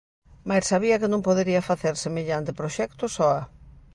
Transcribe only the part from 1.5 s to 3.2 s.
facer semellante proxecto